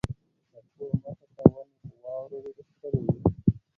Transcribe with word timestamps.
د 0.51 0.53
کور 0.73 0.93
مخې 1.03 1.27
ته 1.35 1.43
ونې 1.51 1.75
په 1.81 1.93
واورو 2.03 2.37
ډېرې 2.43 2.61
ښکلې 2.67 2.99
وې. 3.05 3.19